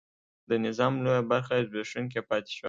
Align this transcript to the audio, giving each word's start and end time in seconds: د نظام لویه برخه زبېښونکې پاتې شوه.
د 0.49 0.51
نظام 0.65 0.93
لویه 1.03 1.23
برخه 1.31 1.53
زبېښونکې 1.67 2.21
پاتې 2.29 2.51
شوه. 2.55 2.59